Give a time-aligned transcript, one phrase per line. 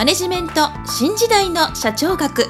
[0.00, 2.46] マネジメント新時代の社長学。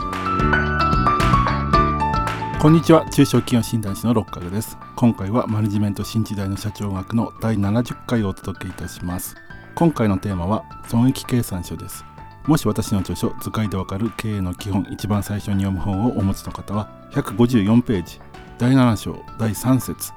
[2.61, 3.04] こんにちは。
[3.11, 4.79] 中小企業診断士の六角です。
[4.95, 9.35] 今回はマネジメント新時代の社長学の第70回をお届けいたします。
[9.74, 12.05] 今回のテーマは損益計算書です。
[12.47, 18.20] もし私の著書図解でわかる経営の基本一番最初に読む本をお持ちの方は154ページ
[18.59, 20.12] 第7章第3節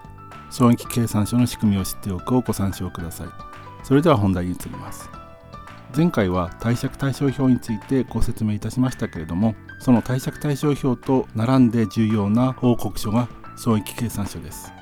[0.52, 3.28] 損益計算書の仕組みを知っておくをご参照ください。
[3.82, 5.23] それでは本題に移ります。
[5.96, 14.74] 前回は貸借対照表についてご説明いたしましたけれどもその貸借対照表と並んで重要な報告書が損益計算書です。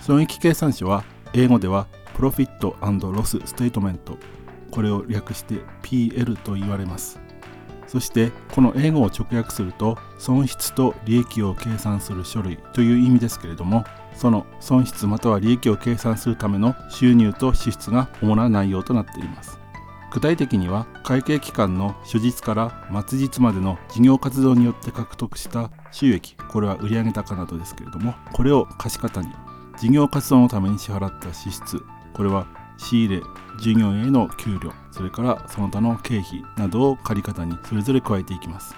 [0.00, 4.16] 損益計算書は英語ではプロフィットロスステートメント
[4.70, 7.18] これを略して PL と言われます。
[7.88, 19.63] そしてこの英語を直訳すると損失と利益を計算する書類という意味ですけれどもその損失または利益を計算するための収入と支出が主な内容となっています。
[20.14, 29.28] 具体的には会計期間の初日から末日までの事業活動によって獲得した収益これは売上高などですけれどもこれを貸方に
[29.76, 31.82] 事業活動のために支払った支出
[32.14, 32.46] これは
[32.78, 33.22] 仕入れ
[33.60, 38.74] 従業員への給料それからその他の経費などを借方にそれぞれ加えていきます。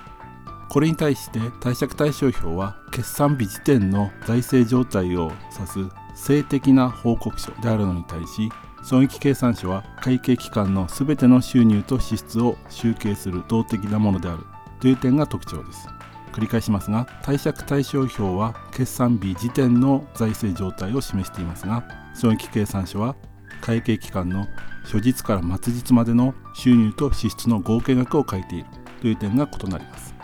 [0.68, 5.78] これに対して貸借対照表は決算日時点の財政状態を指す
[6.14, 8.50] 性的な報告書であるのに対し
[8.88, 14.44] 損益計算書は会計期間の全ての収入と支出を集計する動的なものである。
[14.80, 15.88] という点が特徴です。
[16.32, 21.82] 繰り返しますが貸借対照表は決算日時点の財政状態を示していますが
[22.14, 23.16] 損益計算書は
[23.62, 24.46] 会計期間の
[24.84, 28.66] 初日から末日までの収入と支出の合計額を書いている。
[29.00, 30.14] という点が異なります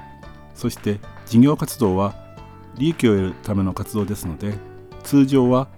[0.55, 2.15] そして事業活動は
[2.79, 4.55] 利益を得るための活動ですので
[5.03, 5.69] 通常は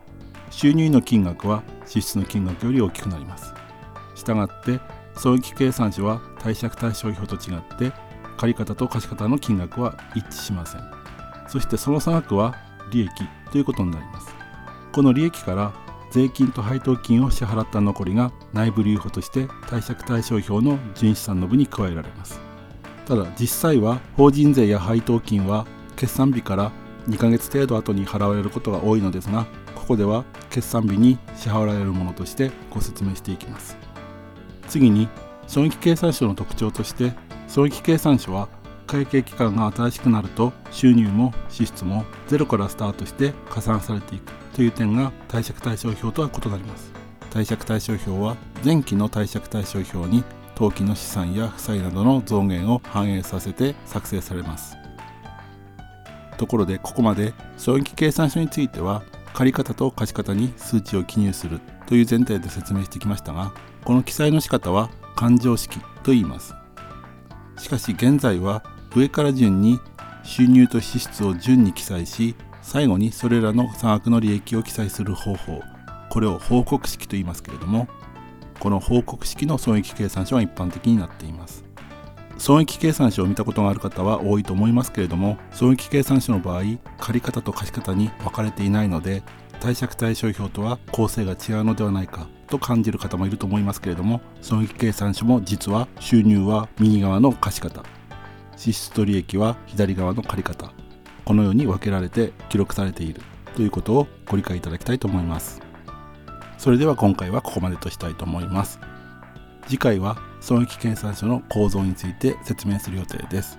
[0.50, 3.54] 収入の金額は支出の金額より大きくなります。
[4.14, 4.80] したがって
[5.16, 7.92] 損益計算書は貸借対照表と違って
[8.36, 10.82] 借方と貸方の金額は一致しません。
[11.48, 12.54] そしてその差額は
[12.90, 13.10] 利益
[13.50, 14.34] ということになります。
[14.92, 15.72] この利益から
[16.10, 22.40] 税金と配当金を支払った残りが内部留保として貸借対照表の純資産の部に加えられます。
[23.06, 26.72] ただ実際は法人税や配当金は決算日から
[27.08, 29.46] 2ヶ月程度後に払われることが多いのですが
[29.84, 33.76] ここでは決算日に支払われるものとしてご説明していきます。
[34.66, 35.10] 次に
[35.46, 37.12] 損益計算書の特徴として
[37.48, 38.48] 損益計算書は
[38.86, 46.90] 会計期間が新しくなると収入も支出もゼロからスタートして加算されていくという点が貸借対照表とは異なります。
[47.30, 50.24] 貸借対照表は前期の貸借対照表に
[50.54, 54.78] 当期の資産や負債などの増減を反映させて作成されます。
[56.38, 59.02] ところでここまで損益計算書については
[59.34, 63.52] 借方と貸方に数値を記入するという前提で説明してきましたが
[63.84, 66.54] この記載の仕方は勘定式と言います。
[67.58, 68.62] しかし現在は
[68.96, 69.80] 上から順に
[70.22, 75.60] 収入と支出を順に記載し最後にそれらの差額の利益を記載する方法
[76.10, 77.88] これを報告式と言いますけれども
[78.60, 81.64] この報告式の損益計算書が一般的になっています。
[82.38, 86.62] 損益計算書を見たことがある方は多いと思いますけれども損益計算書の場合
[86.98, 89.22] 借方と貸方に分かれていないので
[89.60, 97.82] 貸借対照表とは構成が違うのではないかと感じる方もいると思いますけれども損益計算書も実は収入は右側の貸方
[98.56, 100.72] 支出と利益は左側の借方
[101.24, 103.22] このように分けられて記録されている
[103.54, 105.62] ということをご理解いただきたいと思います。
[106.58, 108.80] それでは今回はここまでとしたいと思います。
[109.66, 113.58] 次回は損益計算書の構造について説明する予定です。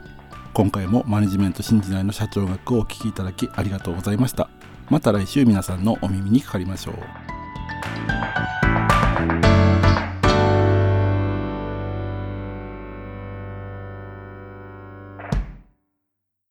[0.54, 4.50] 今回もマネジメント新時代の社長学をお聴きいただきありがとうございました。
[4.92, 7.35] また来週皆さんのお耳にかかりましょう。